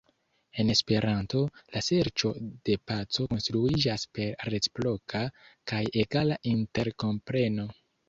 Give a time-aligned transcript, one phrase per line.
[0.61, 1.41] En Esperanto,
[1.75, 2.31] la serĉo
[2.71, 5.25] de paco konstruiĝas per reciproka
[5.75, 7.73] kaj egala interkompreno.